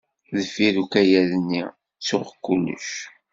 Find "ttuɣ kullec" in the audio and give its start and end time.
1.97-2.89